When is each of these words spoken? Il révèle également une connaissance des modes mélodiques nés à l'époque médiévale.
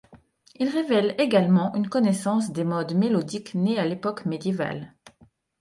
Il 0.55 0.67
révèle 0.67 1.13
également 1.19 1.75
une 1.75 1.87
connaissance 1.87 2.51
des 2.51 2.63
modes 2.63 2.95
mélodiques 2.95 3.53
nés 3.53 3.77
à 3.77 3.85
l'époque 3.85 4.25
médiévale. 4.25 4.95